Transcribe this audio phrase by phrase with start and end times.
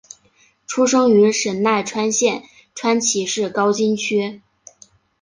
[0.65, 2.41] 出生于神奈川县
[2.73, 4.41] 川崎市高津区。